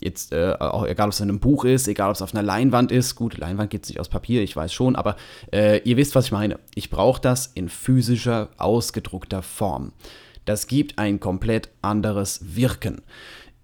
Jetzt, 0.00 0.32
äh, 0.32 0.54
auch 0.58 0.86
egal 0.86 1.08
ob 1.08 1.12
es 1.12 1.20
in 1.20 1.28
einem 1.28 1.40
Buch 1.40 1.64
ist, 1.64 1.88
egal 1.88 2.10
ob 2.10 2.16
es 2.16 2.22
auf 2.22 2.34
einer 2.34 2.42
Leinwand 2.42 2.92
ist. 2.92 3.14
Gut, 3.14 3.36
Leinwand 3.36 3.70
gibt 3.70 3.84
es 3.84 3.90
nicht 3.90 4.00
aus 4.00 4.08
Papier, 4.08 4.42
ich 4.42 4.56
weiß 4.56 4.72
schon, 4.72 4.96
aber 4.96 5.16
äh, 5.52 5.80
ihr 5.82 5.96
wisst, 5.96 6.14
was 6.14 6.26
ich 6.26 6.32
meine. 6.32 6.58
Ich 6.74 6.90
brauche 6.90 7.20
das 7.20 7.48
in 7.48 7.68
physischer, 7.68 8.48
ausgedruckter 8.58 9.42
Form. 9.42 9.92
Das 10.44 10.66
gibt 10.66 10.98
ein 10.98 11.20
komplett 11.20 11.68
anderes 11.82 12.40
Wirken. 12.56 13.02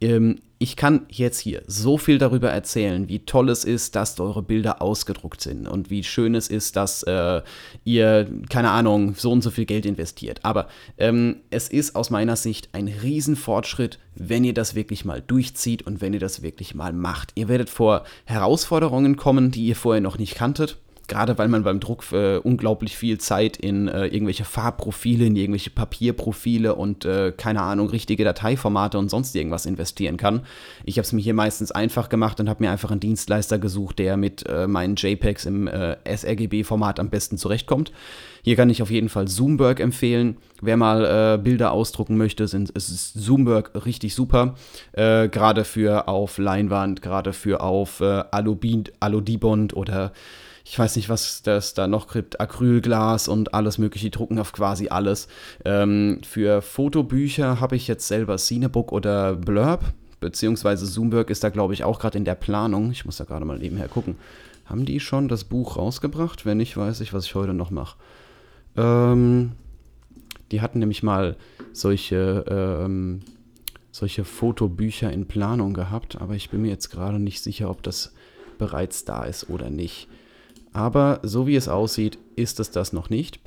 Ähm, 0.00 0.40
ich 0.64 0.76
kann 0.76 1.04
jetzt 1.10 1.40
hier 1.40 1.62
so 1.66 1.98
viel 1.98 2.16
darüber 2.16 2.48
erzählen, 2.48 3.06
wie 3.06 3.18
toll 3.18 3.50
es 3.50 3.64
ist, 3.64 3.96
dass 3.96 4.18
eure 4.18 4.42
Bilder 4.42 4.80
ausgedruckt 4.80 5.42
sind 5.42 5.68
und 5.68 5.90
wie 5.90 6.02
schön 6.02 6.34
es 6.34 6.48
ist, 6.48 6.76
dass 6.76 7.02
äh, 7.02 7.42
ihr, 7.84 8.26
keine 8.48 8.70
Ahnung, 8.70 9.14
so 9.14 9.30
und 9.30 9.42
so 9.42 9.50
viel 9.50 9.66
Geld 9.66 9.84
investiert. 9.84 10.40
Aber 10.42 10.68
ähm, 10.96 11.42
es 11.50 11.68
ist 11.68 11.94
aus 11.94 12.08
meiner 12.08 12.36
Sicht 12.36 12.70
ein 12.72 12.88
Riesenfortschritt, 12.88 13.98
wenn 14.14 14.42
ihr 14.42 14.54
das 14.54 14.74
wirklich 14.74 15.04
mal 15.04 15.20
durchzieht 15.20 15.82
und 15.82 16.00
wenn 16.00 16.14
ihr 16.14 16.20
das 16.20 16.40
wirklich 16.40 16.74
mal 16.74 16.94
macht. 16.94 17.32
Ihr 17.34 17.48
werdet 17.48 17.68
vor 17.68 18.04
Herausforderungen 18.24 19.16
kommen, 19.16 19.50
die 19.50 19.66
ihr 19.66 19.76
vorher 19.76 20.00
noch 20.00 20.16
nicht 20.16 20.34
kanntet 20.34 20.78
gerade 21.08 21.36
weil 21.38 21.48
man 21.48 21.64
beim 21.64 21.80
Druck 21.80 22.04
äh, 22.12 22.38
unglaublich 22.38 22.96
viel 22.96 23.18
Zeit 23.18 23.56
in 23.56 23.88
äh, 23.88 24.06
irgendwelche 24.06 24.44
Farbprofile, 24.44 25.26
in 25.26 25.36
irgendwelche 25.36 25.70
Papierprofile 25.70 26.74
und 26.74 27.04
äh, 27.04 27.32
keine 27.36 27.62
Ahnung, 27.62 27.90
richtige 27.90 28.24
Dateiformate 28.24 28.98
und 28.98 29.10
sonst 29.10 29.34
irgendwas 29.34 29.66
investieren 29.66 30.16
kann. 30.16 30.42
Ich 30.84 30.98
habe 30.98 31.04
es 31.04 31.12
mir 31.12 31.20
hier 31.20 31.34
meistens 31.34 31.72
einfach 31.72 32.08
gemacht 32.08 32.40
und 32.40 32.48
habe 32.48 32.62
mir 32.62 32.70
einfach 32.70 32.90
einen 32.90 33.00
Dienstleister 33.00 33.58
gesucht, 33.58 33.98
der 33.98 34.16
mit 34.16 34.46
äh, 34.48 34.66
meinen 34.66 34.96
JPEGs 34.96 35.44
im 35.46 35.66
äh, 35.66 35.96
sRGB-Format 36.06 36.98
am 37.00 37.10
besten 37.10 37.38
zurechtkommt. 37.38 37.92
Hier 38.42 38.56
kann 38.56 38.68
ich 38.68 38.82
auf 38.82 38.90
jeden 38.90 39.08
Fall 39.08 39.26
Zoomberg 39.26 39.80
empfehlen. 39.80 40.36
Wer 40.60 40.76
mal 40.76 41.04
äh, 41.34 41.38
Bilder 41.38 41.72
ausdrucken 41.72 42.18
möchte, 42.18 42.46
sind, 42.46 42.70
ist 42.70 43.14
Zoomberg 43.14 43.70
richtig 43.86 44.14
super. 44.14 44.54
Gerade 44.92 45.64
für 45.64 46.08
auf 46.08 46.38
Leinwand, 46.38 47.00
gerade 47.00 47.32
für 47.32 47.60
auf 47.60 48.00
äh, 48.00 48.24
Aludibond 48.30 49.74
oder 49.74 50.12
ich 50.64 50.78
weiß 50.78 50.96
nicht, 50.96 51.10
was 51.10 51.42
das 51.42 51.74
da 51.74 51.86
noch 51.86 52.10
gibt, 52.10 52.40
Acrylglas 52.40 53.28
und 53.28 53.52
alles 53.52 53.76
mögliche, 53.76 54.06
die 54.06 54.10
drucken 54.10 54.38
auf 54.38 54.52
quasi 54.52 54.88
alles. 54.88 55.28
Ähm, 55.64 56.20
für 56.26 56.62
Fotobücher 56.62 57.60
habe 57.60 57.76
ich 57.76 57.86
jetzt 57.86 58.08
selber 58.08 58.36
Cinebook 58.38 58.90
oder 58.90 59.34
Blurb, 59.34 59.92
beziehungsweise 60.20 60.86
Zoomberg 60.86 61.28
ist 61.28 61.44
da, 61.44 61.50
glaube 61.50 61.74
ich, 61.74 61.84
auch 61.84 61.98
gerade 61.98 62.16
in 62.16 62.24
der 62.24 62.34
Planung. 62.34 62.90
Ich 62.92 63.04
muss 63.04 63.18
da 63.18 63.24
gerade 63.24 63.44
mal 63.44 63.58
nebenher 63.58 63.88
gucken. 63.88 64.16
Haben 64.64 64.86
die 64.86 65.00
schon 65.00 65.28
das 65.28 65.44
Buch 65.44 65.76
rausgebracht? 65.76 66.46
Wenn 66.46 66.56
nicht, 66.56 66.78
weiß 66.78 67.02
ich, 67.02 67.12
was 67.12 67.26
ich 67.26 67.34
heute 67.34 67.52
noch 67.52 67.70
mache. 67.70 67.98
Ähm, 68.76 69.52
die 70.50 70.62
hatten 70.62 70.78
nämlich 70.78 71.02
mal 71.02 71.36
solche, 71.74 72.44
ähm, 72.48 73.20
solche 73.90 74.24
Fotobücher 74.24 75.12
in 75.12 75.26
Planung 75.26 75.74
gehabt, 75.74 76.20
aber 76.20 76.34
ich 76.34 76.48
bin 76.48 76.62
mir 76.62 76.70
jetzt 76.70 76.88
gerade 76.88 77.18
nicht 77.18 77.42
sicher, 77.42 77.68
ob 77.68 77.82
das 77.82 78.14
bereits 78.56 79.04
da 79.04 79.24
ist 79.24 79.50
oder 79.50 79.68
nicht. 79.68 80.08
Aber 80.74 81.20
so 81.22 81.46
wie 81.46 81.56
es 81.56 81.68
aussieht, 81.68 82.18
ist 82.36 82.60
es 82.60 82.70
das 82.70 82.92
noch 82.92 83.08
nicht. 83.08 83.40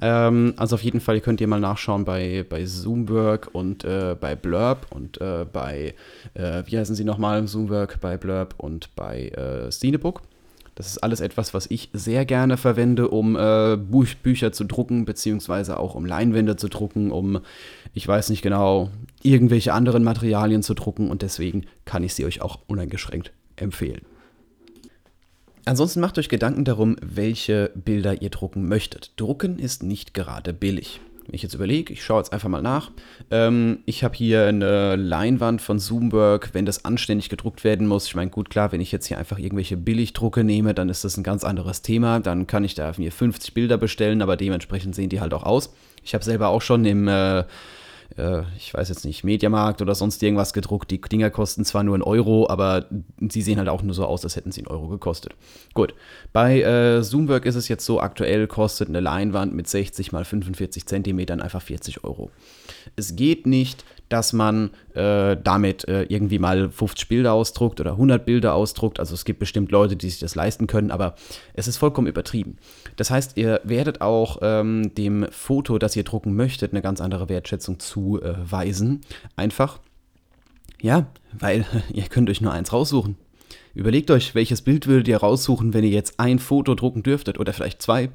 Ähm, 0.00 0.54
also 0.56 0.76
auf 0.76 0.82
jeden 0.82 1.00
Fall 1.00 1.20
könnt 1.20 1.40
ihr 1.40 1.48
mal 1.48 1.60
nachschauen 1.60 2.04
bei, 2.04 2.44
bei 2.48 2.64
Zoomwork 2.64 3.48
und 3.52 3.84
äh, 3.84 4.14
bei 4.20 4.36
Blurb 4.36 4.86
und 4.90 5.20
äh, 5.20 5.46
bei, 5.50 5.94
äh, 6.34 6.62
wie 6.66 6.78
heißen 6.78 6.94
sie 6.94 7.04
nochmal, 7.04 7.46
Zoomwork, 7.46 8.00
bei 8.00 8.16
Blurb 8.18 8.54
und 8.58 8.94
bei 8.94 9.28
äh, 9.28 9.70
Cinebook. 9.70 10.22
Das 10.74 10.88
ist 10.88 10.98
alles 10.98 11.20
etwas, 11.20 11.54
was 11.54 11.70
ich 11.70 11.88
sehr 11.92 12.26
gerne 12.26 12.56
verwende, 12.56 13.08
um 13.08 13.36
äh, 13.36 13.76
Buch 13.76 14.08
Bücher 14.22 14.52
zu 14.52 14.64
drucken, 14.64 15.04
beziehungsweise 15.04 15.78
auch 15.78 15.94
um 15.94 16.04
Leinwände 16.04 16.56
zu 16.56 16.68
drucken, 16.68 17.12
um, 17.12 17.40
ich 17.94 18.06
weiß 18.06 18.28
nicht 18.28 18.42
genau, 18.42 18.90
irgendwelche 19.22 19.72
anderen 19.72 20.02
Materialien 20.02 20.62
zu 20.62 20.74
drucken 20.74 21.10
und 21.10 21.22
deswegen 21.22 21.64
kann 21.84 22.02
ich 22.02 22.12
sie 22.14 22.26
euch 22.26 22.42
auch 22.42 22.58
uneingeschränkt 22.66 23.32
empfehlen. 23.56 24.02
Ansonsten 25.66 26.00
macht 26.00 26.18
euch 26.18 26.28
Gedanken 26.28 26.64
darum, 26.64 26.96
welche 27.00 27.70
Bilder 27.74 28.20
ihr 28.20 28.30
drucken 28.30 28.68
möchtet. 28.68 29.12
Drucken 29.16 29.58
ist 29.58 29.82
nicht 29.82 30.12
gerade 30.12 30.52
billig. 30.52 31.00
wenn 31.26 31.34
ich 31.34 31.42
jetzt 31.42 31.54
überlege, 31.54 31.90
ich 31.90 32.04
schaue 32.04 32.18
jetzt 32.18 32.34
einfach 32.34 32.50
mal 32.50 32.60
nach. 32.60 32.90
Ähm, 33.30 33.78
ich 33.86 34.04
habe 34.04 34.14
hier 34.14 34.46
eine 34.46 34.96
Leinwand 34.96 35.62
von 35.62 35.78
Zoomwork, 35.78 36.50
wenn 36.52 36.66
das 36.66 36.84
anständig 36.84 37.30
gedruckt 37.30 37.64
werden 37.64 37.86
muss. 37.86 38.06
Ich 38.06 38.14
meine, 38.14 38.30
gut, 38.30 38.50
klar, 38.50 38.72
wenn 38.72 38.82
ich 38.82 38.92
jetzt 38.92 39.06
hier 39.06 39.16
einfach 39.16 39.38
irgendwelche 39.38 39.78
Billigdrucke 39.78 40.44
nehme, 40.44 40.74
dann 40.74 40.90
ist 40.90 41.02
das 41.02 41.16
ein 41.16 41.22
ganz 41.22 41.44
anderes 41.44 41.80
Thema. 41.80 42.20
Dann 42.20 42.46
kann 42.46 42.62
ich 42.62 42.74
da 42.74 42.92
mir 42.98 43.10
50 43.10 43.54
Bilder 43.54 43.78
bestellen, 43.78 44.20
aber 44.20 44.36
dementsprechend 44.36 44.94
sehen 44.94 45.08
die 45.08 45.20
halt 45.20 45.32
auch 45.32 45.44
aus. 45.44 45.72
Ich 46.02 46.12
habe 46.12 46.24
selber 46.24 46.48
auch 46.48 46.60
schon 46.60 46.84
im 46.84 47.08
äh, 47.08 47.44
äh, 48.16 48.42
ich 48.56 48.72
weiß 48.74 48.88
jetzt 48.88 49.04
nicht, 49.04 49.24
Mediamarkt 49.24 49.82
oder 49.82 49.94
sonst 49.94 50.22
irgendwas 50.22 50.52
gedruckt. 50.52 50.90
Die 50.90 51.00
Dinger 51.00 51.30
kosten 51.30 51.64
zwar 51.64 51.82
nur 51.82 51.94
einen 51.94 52.02
Euro, 52.02 52.48
aber 52.48 52.86
sie 53.20 53.42
sehen 53.42 53.58
halt 53.58 53.68
auch 53.68 53.82
nur 53.82 53.94
so 53.94 54.04
aus, 54.04 54.24
als 54.24 54.36
hätten 54.36 54.52
sie 54.52 54.60
einen 54.60 54.68
Euro 54.68 54.88
gekostet. 54.88 55.34
Gut, 55.74 55.94
bei 56.32 56.62
äh, 56.62 57.02
Zoomwork 57.02 57.46
ist 57.46 57.54
es 57.54 57.68
jetzt 57.68 57.84
so, 57.84 58.00
aktuell 58.00 58.46
kostet 58.46 58.88
eine 58.88 59.00
Leinwand 59.00 59.54
mit 59.54 59.68
60 59.68 60.12
mal 60.12 60.24
45 60.24 60.86
Zentimetern 60.86 61.40
einfach 61.40 61.62
40 61.62 62.04
Euro. 62.04 62.30
Es 62.96 63.16
geht 63.16 63.46
nicht, 63.46 63.84
dass 64.08 64.32
man 64.32 64.70
äh, 64.94 65.36
damit 65.42 65.88
äh, 65.88 66.02
irgendwie 66.04 66.38
mal 66.38 66.70
50 66.70 67.08
Bilder 67.08 67.32
ausdruckt 67.32 67.80
oder 67.80 67.92
100 67.92 68.24
Bilder 68.24 68.54
ausdruckt. 68.54 69.00
Also 69.00 69.14
es 69.14 69.24
gibt 69.24 69.38
bestimmt 69.38 69.70
Leute, 69.70 69.96
die 69.96 70.10
sich 70.10 70.20
das 70.20 70.34
leisten 70.34 70.66
können, 70.66 70.90
aber 70.90 71.14
es 71.54 71.68
ist 71.68 71.78
vollkommen 71.78 72.06
übertrieben. 72.06 72.58
Das 72.96 73.10
heißt, 73.10 73.36
ihr 73.36 73.60
werdet 73.64 74.00
auch 74.00 74.38
ähm, 74.42 74.94
dem 74.94 75.26
Foto, 75.30 75.78
das 75.78 75.96
ihr 75.96 76.04
drucken 76.04 76.34
möchtet, 76.34 76.72
eine 76.72 76.82
ganz 76.82 77.00
andere 77.00 77.28
Wertschätzung 77.28 77.80
zuweisen. 77.80 79.00
Einfach, 79.36 79.80
ja, 80.80 81.06
weil 81.38 81.64
ihr 81.92 82.04
könnt 82.04 82.30
euch 82.30 82.40
nur 82.40 82.52
eins 82.52 82.72
raussuchen. 82.72 83.16
Überlegt 83.74 84.10
euch, 84.12 84.34
welches 84.36 84.62
Bild 84.62 84.86
würdet 84.86 85.08
ihr 85.08 85.16
raussuchen, 85.16 85.74
wenn 85.74 85.82
ihr 85.82 85.90
jetzt 85.90 86.20
ein 86.20 86.38
Foto 86.38 86.76
drucken 86.76 87.02
dürftet 87.02 87.40
oder 87.40 87.52
vielleicht 87.52 87.82
zwei. 87.82 88.10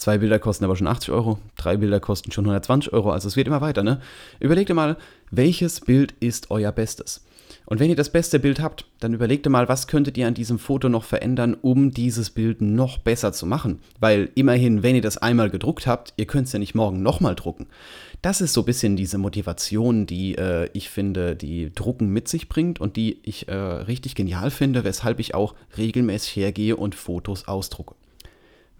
Zwei 0.00 0.16
Bilder 0.16 0.38
kosten 0.38 0.64
aber 0.64 0.76
schon 0.76 0.86
80 0.86 1.10
Euro, 1.10 1.38
drei 1.58 1.76
Bilder 1.76 2.00
kosten 2.00 2.32
schon 2.32 2.46
120 2.46 2.94
Euro, 2.94 3.10
also 3.10 3.28
es 3.28 3.36
wird 3.36 3.46
immer 3.46 3.60
weiter, 3.60 3.82
ne? 3.82 4.00
Überlegt 4.38 4.70
ihr 4.70 4.74
mal, 4.74 4.96
welches 5.30 5.82
Bild 5.82 6.14
ist 6.20 6.50
euer 6.50 6.72
Bestes? 6.72 7.22
Und 7.66 7.80
wenn 7.80 7.90
ihr 7.90 7.96
das 7.96 8.08
beste 8.08 8.38
Bild 8.38 8.60
habt, 8.60 8.86
dann 9.00 9.12
überlegt 9.12 9.46
ihr 9.46 9.50
mal, 9.50 9.68
was 9.68 9.88
könntet 9.88 10.16
ihr 10.16 10.26
an 10.26 10.32
diesem 10.32 10.58
Foto 10.58 10.88
noch 10.88 11.04
verändern, 11.04 11.54
um 11.60 11.90
dieses 11.90 12.30
Bild 12.30 12.62
noch 12.62 12.96
besser 12.96 13.34
zu 13.34 13.44
machen. 13.44 13.80
Weil 13.98 14.30
immerhin, 14.36 14.82
wenn 14.82 14.94
ihr 14.94 15.02
das 15.02 15.18
einmal 15.18 15.50
gedruckt 15.50 15.86
habt, 15.86 16.14
ihr 16.16 16.26
könnt 16.26 16.46
es 16.46 16.54
ja 16.54 16.58
nicht 16.58 16.74
morgen 16.74 17.02
nochmal 17.02 17.34
drucken. 17.34 17.66
Das 18.22 18.40
ist 18.40 18.54
so 18.54 18.62
ein 18.62 18.66
bisschen 18.66 18.96
diese 18.96 19.18
Motivation, 19.18 20.06
die 20.06 20.34
äh, 20.34 20.70
ich 20.72 20.88
finde, 20.88 21.36
die 21.36 21.74
Drucken 21.74 22.08
mit 22.08 22.26
sich 22.26 22.48
bringt 22.48 22.80
und 22.80 22.96
die 22.96 23.18
ich 23.22 23.48
äh, 23.48 23.54
richtig 23.54 24.14
genial 24.14 24.50
finde, 24.50 24.82
weshalb 24.82 25.20
ich 25.20 25.34
auch 25.34 25.54
regelmäßig 25.76 26.36
hergehe 26.36 26.76
und 26.76 26.94
Fotos 26.94 27.46
ausdrucke 27.46 27.96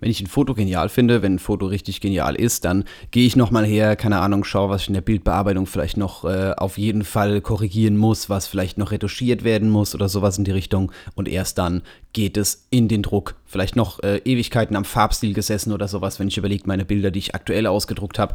wenn 0.00 0.10
ich 0.10 0.20
ein 0.20 0.26
Foto 0.26 0.54
genial 0.54 0.88
finde, 0.88 1.22
wenn 1.22 1.34
ein 1.34 1.38
Foto 1.38 1.66
richtig 1.66 2.00
genial 2.00 2.34
ist, 2.34 2.64
dann 2.64 2.84
gehe 3.10 3.26
ich 3.26 3.36
nochmal 3.36 3.64
her, 3.64 3.96
keine 3.96 4.18
Ahnung, 4.18 4.44
schaue, 4.44 4.70
was 4.70 4.82
ich 4.82 4.88
in 4.88 4.94
der 4.94 5.00
Bildbearbeitung 5.00 5.66
vielleicht 5.66 5.96
noch 5.96 6.24
äh, 6.24 6.52
auf 6.56 6.78
jeden 6.78 7.04
Fall 7.04 7.40
korrigieren 7.40 7.96
muss, 7.96 8.28
was 8.28 8.46
vielleicht 8.46 8.78
noch 8.78 8.90
retuschiert 8.90 9.44
werden 9.44 9.70
muss 9.70 9.94
oder 9.94 10.08
sowas 10.08 10.38
in 10.38 10.44
die 10.44 10.50
Richtung. 10.50 10.92
Und 11.14 11.28
erst 11.28 11.58
dann 11.58 11.82
geht 12.12 12.36
es 12.36 12.66
in 12.70 12.88
den 12.88 13.02
Druck. 13.02 13.36
Vielleicht 13.46 13.76
noch 13.76 14.02
äh, 14.02 14.18
Ewigkeiten 14.24 14.76
am 14.76 14.84
Farbstil 14.84 15.34
gesessen 15.34 15.72
oder 15.72 15.88
sowas, 15.88 16.18
wenn 16.18 16.28
ich 16.28 16.38
überlege, 16.38 16.64
meine 16.66 16.84
Bilder, 16.84 17.10
die 17.10 17.18
ich 17.18 17.34
aktuell 17.34 17.66
ausgedruckt 17.66 18.18
habe. 18.18 18.34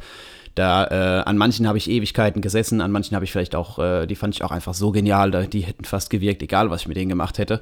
Da 0.56 0.86
äh, 0.86 1.24
an 1.24 1.38
manchen 1.38 1.68
habe 1.68 1.78
ich 1.78 1.90
Ewigkeiten 1.90 2.42
gesessen, 2.42 2.80
an 2.80 2.92
manchen 2.92 3.14
habe 3.16 3.26
ich 3.26 3.32
vielleicht 3.32 3.56
auch, 3.56 3.78
äh, 3.78 4.08
die 4.08 4.16
fand 4.16 4.34
ich 4.34 4.44
auch 4.44 4.52
einfach 4.52 4.74
so 4.74 4.92
genial, 4.92 5.30
da, 5.30 5.42
die 5.44 5.62
hätten 5.62 5.84
fast 5.84 6.10
gewirkt, 6.10 6.42
egal 6.42 6.70
was 6.70 6.82
ich 6.82 6.88
mit 6.88 6.96
denen 6.96 7.10
gemacht 7.10 7.38
hätte. 7.38 7.60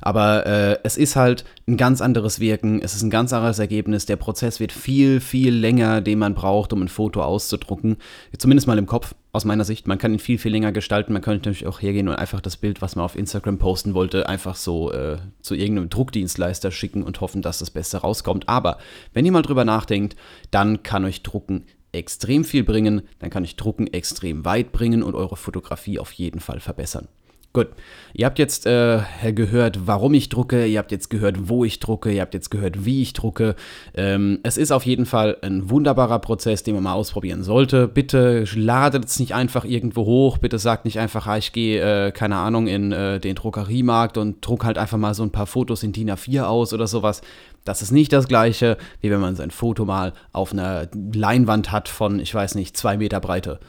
Aber 0.00 0.46
äh, 0.46 0.78
es 0.84 0.96
ist 0.96 1.16
halt 1.16 1.44
ein 1.66 1.76
ganz 1.76 2.00
anderes 2.00 2.38
Wirken, 2.38 2.80
es 2.80 2.94
ist 2.94 3.02
ein 3.02 3.10
ganz 3.10 3.32
anderes 3.32 3.58
Ergebnis. 3.58 4.06
Der 4.06 4.16
Prozess 4.16 4.60
wird 4.60 4.72
viel, 4.72 5.20
viel 5.20 5.54
länger, 5.54 6.00
den 6.00 6.20
man 6.20 6.34
braucht, 6.34 6.72
um 6.72 6.82
ein 6.82 6.88
Foto 6.88 7.22
auszudrucken. 7.22 7.96
Zumindest 8.38 8.68
mal 8.68 8.78
im 8.78 8.86
Kopf, 8.86 9.14
aus 9.36 9.44
meiner 9.44 9.64
Sicht. 9.64 9.86
Man 9.86 9.98
kann 9.98 10.14
ihn 10.14 10.18
viel, 10.18 10.38
viel 10.38 10.50
länger 10.50 10.72
gestalten. 10.72 11.12
Man 11.12 11.20
könnte 11.20 11.50
natürlich 11.50 11.66
auch 11.66 11.80
hergehen 11.80 12.08
und 12.08 12.16
einfach 12.16 12.40
das 12.40 12.56
Bild, 12.56 12.80
was 12.80 12.96
man 12.96 13.04
auf 13.04 13.16
Instagram 13.16 13.58
posten 13.58 13.92
wollte, 13.92 14.28
einfach 14.28 14.56
so 14.56 14.90
äh, 14.92 15.18
zu 15.42 15.54
irgendeinem 15.54 15.90
Druckdienstleister 15.90 16.70
schicken 16.70 17.02
und 17.02 17.20
hoffen, 17.20 17.42
dass 17.42 17.58
das 17.58 17.70
Beste 17.70 17.98
rauskommt. 17.98 18.48
Aber 18.48 18.78
wenn 19.12 19.26
ihr 19.26 19.32
mal 19.32 19.42
drüber 19.42 19.64
nachdenkt, 19.64 20.16
dann 20.50 20.82
kann 20.82 21.04
euch 21.04 21.22
Drucken 21.22 21.66
extrem 21.96 22.44
viel 22.44 22.64
bringen, 22.64 23.02
dann 23.18 23.30
kann 23.30 23.44
ich 23.44 23.56
Drucken 23.56 23.86
extrem 23.88 24.44
weit 24.44 24.72
bringen 24.72 25.02
und 25.02 25.14
eure 25.14 25.36
Fotografie 25.36 25.98
auf 25.98 26.12
jeden 26.12 26.40
Fall 26.40 26.60
verbessern. 26.60 27.08
Gut, 27.56 27.68
ihr 28.12 28.26
habt 28.26 28.38
jetzt 28.38 28.66
äh, 28.66 29.00
gehört, 29.32 29.86
warum 29.86 30.12
ich 30.12 30.28
drucke, 30.28 30.66
ihr 30.66 30.78
habt 30.78 30.92
jetzt 30.92 31.08
gehört, 31.08 31.48
wo 31.48 31.64
ich 31.64 31.80
drucke, 31.80 32.12
ihr 32.12 32.20
habt 32.20 32.34
jetzt 32.34 32.50
gehört, 32.50 32.84
wie 32.84 33.00
ich 33.00 33.14
drucke. 33.14 33.56
Ähm, 33.94 34.40
es 34.42 34.58
ist 34.58 34.72
auf 34.72 34.84
jeden 34.84 35.06
Fall 35.06 35.38
ein 35.40 35.70
wunderbarer 35.70 36.18
Prozess, 36.18 36.64
den 36.64 36.74
man 36.74 36.84
mal 36.84 36.92
ausprobieren 36.92 37.42
sollte. 37.42 37.88
Bitte 37.88 38.44
ladet 38.54 39.06
es 39.06 39.18
nicht 39.18 39.34
einfach 39.34 39.64
irgendwo 39.64 40.04
hoch, 40.04 40.36
bitte 40.36 40.58
sagt 40.58 40.84
nicht 40.84 40.98
einfach, 40.98 41.26
ah, 41.26 41.38
ich 41.38 41.54
gehe, 41.54 42.08
äh, 42.08 42.12
keine 42.12 42.36
Ahnung, 42.36 42.66
in 42.66 42.92
äh, 42.92 43.20
den 43.20 43.36
Druckeriemarkt 43.36 44.18
und 44.18 44.46
druck 44.46 44.66
halt 44.66 44.76
einfach 44.76 44.98
mal 44.98 45.14
so 45.14 45.22
ein 45.22 45.32
paar 45.32 45.46
Fotos 45.46 45.82
in 45.82 45.92
DIN 45.92 46.10
A4 46.10 46.42
aus 46.42 46.74
oder 46.74 46.86
sowas. 46.86 47.22
Das 47.64 47.80
ist 47.80 47.90
nicht 47.90 48.12
das 48.12 48.28
gleiche, 48.28 48.76
wie 49.00 49.10
wenn 49.10 49.20
man 49.20 49.34
sein 49.34 49.50
Foto 49.50 49.86
mal 49.86 50.12
auf 50.34 50.52
einer 50.52 50.88
Leinwand 51.14 51.72
hat 51.72 51.88
von, 51.88 52.20
ich 52.20 52.34
weiß 52.34 52.54
nicht, 52.54 52.76
zwei 52.76 52.98
Meter 52.98 53.20
Breite. 53.20 53.60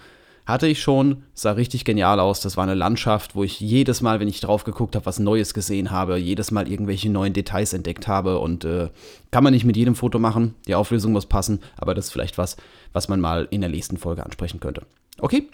Hatte 0.48 0.66
ich 0.66 0.82
schon, 0.82 1.24
sah 1.34 1.52
richtig 1.52 1.84
genial 1.84 2.22
aus. 2.22 2.40
Das 2.40 2.56
war 2.56 2.64
eine 2.64 2.74
Landschaft, 2.74 3.36
wo 3.36 3.44
ich 3.44 3.60
jedes 3.60 4.00
Mal, 4.00 4.22
wenn 4.22 4.30
ich 4.30 4.40
drauf 4.40 4.64
geguckt 4.64 4.96
habe, 4.96 5.06
was 5.06 5.20
Neues 5.20 5.54
gesehen 5.54 5.92
habe, 5.92 6.18
jedes 6.18 6.52
Mal 6.52 6.72
irgendwelche 6.72 7.10
neuen 7.10 7.34
Details 7.34 7.74
entdeckt 7.74 8.08
habe. 8.08 8.40
Und 8.40 8.64
äh, 8.64 8.88
kann 9.30 9.44
man 9.44 9.52
nicht 9.52 9.66
mit 9.66 9.76
jedem 9.76 9.94
Foto 9.94 10.20
machen. 10.20 10.56
Die 10.66 10.74
Auflösung 10.74 11.12
muss 11.12 11.26
passen, 11.26 11.60
aber 11.76 11.94
das 11.94 12.06
ist 12.06 12.12
vielleicht 12.12 12.38
was, 12.38 12.56
was 12.94 13.10
man 13.10 13.20
mal 13.20 13.50
in 13.52 13.60
der 13.60 13.70
nächsten 13.70 13.98
Folge 13.98 14.24
ansprechen 14.24 14.62
könnte. 14.62 14.84
Okay, 15.20 15.50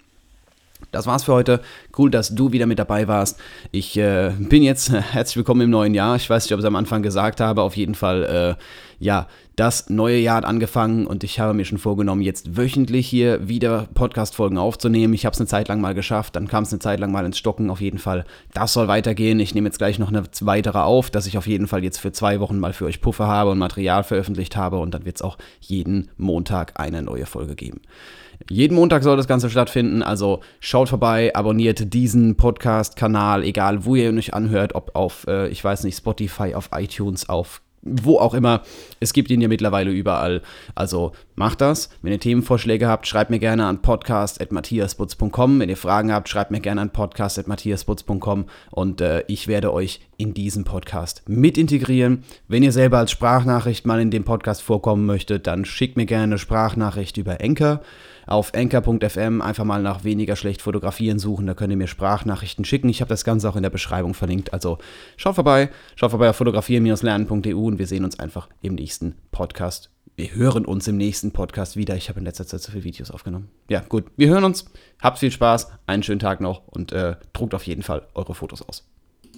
das 0.92 1.06
war's 1.06 1.24
für 1.24 1.32
heute. 1.32 1.60
Cool, 1.98 2.08
dass 2.08 2.32
du 2.32 2.52
wieder 2.52 2.66
mit 2.66 2.78
dabei 2.78 3.08
warst. 3.08 3.40
Ich 3.72 3.96
äh, 3.96 4.30
bin 4.38 4.62
jetzt 4.62 4.92
herzlich 4.92 5.36
willkommen 5.36 5.62
im 5.62 5.70
neuen 5.70 5.94
Jahr. 5.94 6.14
Ich 6.14 6.30
weiß 6.30 6.44
nicht, 6.44 6.52
ob 6.52 6.60
ich 6.60 6.64
es 6.64 6.68
am 6.68 6.76
Anfang 6.76 7.02
gesagt 7.02 7.40
habe. 7.40 7.62
Auf 7.62 7.76
jeden 7.76 7.96
Fall, 7.96 8.56
äh, 8.58 9.04
ja, 9.04 9.26
das 9.56 9.88
neue 9.88 10.18
Jahr 10.18 10.38
hat 10.38 10.44
angefangen 10.44 11.06
und 11.06 11.22
ich 11.22 11.38
habe 11.38 11.54
mir 11.54 11.64
schon 11.64 11.78
vorgenommen, 11.78 12.22
jetzt 12.22 12.56
wöchentlich 12.56 13.06
hier 13.06 13.48
wieder 13.48 13.88
Podcast-Folgen 13.94 14.58
aufzunehmen. 14.58 15.14
Ich 15.14 15.26
habe 15.26 15.34
es 15.34 15.40
eine 15.40 15.46
Zeit 15.46 15.68
lang 15.68 15.80
mal 15.80 15.94
geschafft, 15.94 16.34
dann 16.34 16.48
kam 16.48 16.64
es 16.64 16.72
eine 16.72 16.80
Zeit 16.80 16.98
lang 16.98 17.12
mal 17.12 17.24
ins 17.24 17.38
Stocken. 17.38 17.70
Auf 17.70 17.80
jeden 17.80 17.98
Fall, 17.98 18.24
das 18.52 18.72
soll 18.72 18.88
weitergehen. 18.88 19.38
Ich 19.38 19.54
nehme 19.54 19.68
jetzt 19.68 19.78
gleich 19.78 19.98
noch 19.98 20.08
eine 20.08 20.24
weitere 20.40 20.78
auf, 20.78 21.10
dass 21.10 21.26
ich 21.26 21.38
auf 21.38 21.46
jeden 21.46 21.68
Fall 21.68 21.84
jetzt 21.84 21.98
für 21.98 22.10
zwei 22.10 22.40
Wochen 22.40 22.58
mal 22.58 22.72
für 22.72 22.86
euch 22.86 23.00
Puffer 23.00 23.28
habe 23.28 23.50
und 23.50 23.58
Material 23.58 24.02
veröffentlicht 24.02 24.56
habe 24.56 24.78
und 24.78 24.92
dann 24.92 25.04
wird 25.04 25.16
es 25.16 25.22
auch 25.22 25.38
jeden 25.60 26.10
Montag 26.16 26.80
eine 26.80 27.02
neue 27.02 27.26
Folge 27.26 27.54
geben. 27.54 27.80
Jeden 28.50 28.74
Montag 28.74 29.04
soll 29.04 29.16
das 29.16 29.28
Ganze 29.28 29.48
stattfinden, 29.48 30.02
also 30.02 30.40
schaut 30.58 30.88
vorbei, 30.88 31.34
abonniert 31.34 31.94
diesen 31.94 32.36
Podcast-Kanal, 32.36 33.44
egal 33.44 33.84
wo 33.84 33.94
ihr 33.94 34.12
euch 34.12 34.34
anhört, 34.34 34.74
ob 34.74 34.96
auf, 34.96 35.26
äh, 35.28 35.48
ich 35.48 35.62
weiß 35.62 35.84
nicht, 35.84 35.96
Spotify, 35.96 36.54
auf 36.54 36.70
iTunes, 36.72 37.28
auf 37.28 37.62
wo 37.84 38.18
auch 38.18 38.34
immer. 38.34 38.62
Es 39.00 39.12
gibt 39.12 39.30
ihn 39.30 39.40
ja 39.40 39.48
mittlerweile 39.48 39.90
überall. 39.90 40.42
Also 40.74 41.12
macht 41.34 41.60
das. 41.60 41.90
Wenn 42.02 42.12
ihr 42.12 42.20
Themenvorschläge 42.20 42.88
habt, 42.88 43.06
schreibt 43.06 43.30
mir 43.30 43.38
gerne 43.38 43.66
an 43.66 43.82
podcast.matthiasbutz.com. 43.82 45.60
Wenn 45.60 45.68
ihr 45.68 45.76
Fragen 45.76 46.12
habt, 46.12 46.28
schreibt 46.28 46.50
mir 46.50 46.60
gerne 46.60 46.80
an 46.80 46.90
podcast.matthiasbutz.com 46.90 48.46
und 48.70 49.00
äh, 49.00 49.24
ich 49.26 49.48
werde 49.48 49.72
euch 49.72 50.00
in 50.16 50.34
diesem 50.34 50.64
Podcast 50.64 51.22
mit 51.26 51.58
integrieren. 51.58 52.24
Wenn 52.48 52.62
ihr 52.62 52.72
selber 52.72 52.98
als 52.98 53.10
Sprachnachricht 53.10 53.86
mal 53.86 54.00
in 54.00 54.10
dem 54.10 54.24
Podcast 54.24 54.62
vorkommen 54.62 55.06
möchtet, 55.06 55.46
dann 55.46 55.64
schickt 55.64 55.96
mir 55.96 56.06
gerne 56.06 56.24
eine 56.24 56.38
Sprachnachricht 56.38 57.16
über 57.16 57.40
Enker 57.40 57.80
auf 58.26 58.54
anchor.fm 58.54 59.40
einfach 59.40 59.64
mal 59.64 59.82
nach 59.82 60.04
weniger 60.04 60.36
schlecht 60.36 60.62
fotografieren 60.62 61.18
suchen. 61.18 61.46
Da 61.46 61.54
könnt 61.54 61.70
ihr 61.70 61.76
mir 61.76 61.86
Sprachnachrichten 61.86 62.64
schicken. 62.64 62.88
Ich 62.88 63.00
habe 63.00 63.08
das 63.08 63.24
Ganze 63.24 63.48
auch 63.48 63.56
in 63.56 63.62
der 63.62 63.70
Beschreibung 63.70 64.14
verlinkt. 64.14 64.52
Also 64.52 64.78
schaut 65.16 65.34
vorbei, 65.34 65.70
schaut 65.96 66.10
vorbei 66.10 66.30
auf 66.30 66.36
fotografieren-lernen.eu 66.36 67.56
und 67.56 67.78
wir 67.78 67.86
sehen 67.86 68.04
uns 68.04 68.18
einfach 68.18 68.48
im 68.62 68.74
nächsten 68.74 69.16
Podcast. 69.30 69.90
Wir 70.16 70.32
hören 70.32 70.64
uns 70.64 70.86
im 70.86 70.96
nächsten 70.96 71.32
Podcast 71.32 71.76
wieder. 71.76 71.96
Ich 71.96 72.08
habe 72.08 72.20
in 72.20 72.24
letzter 72.24 72.46
Zeit 72.46 72.60
so 72.60 72.70
viele 72.70 72.84
Videos 72.84 73.10
aufgenommen. 73.10 73.50
Ja, 73.68 73.80
gut. 73.80 74.04
Wir 74.16 74.28
hören 74.28 74.44
uns. 74.44 74.66
Habt 75.02 75.18
viel 75.18 75.32
Spaß. 75.32 75.72
Einen 75.86 76.04
schönen 76.04 76.20
Tag 76.20 76.40
noch 76.40 76.68
und 76.68 76.92
äh, 76.92 77.16
druckt 77.32 77.52
auf 77.52 77.66
jeden 77.66 77.82
Fall 77.82 78.06
eure 78.14 78.34
Fotos 78.34 78.62
aus. 78.62 78.93